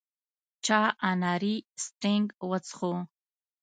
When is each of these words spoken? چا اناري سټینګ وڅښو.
چا 0.65 0.81
اناري 1.09 1.55
سټینګ 1.83 2.25
وڅښو. 2.49 2.93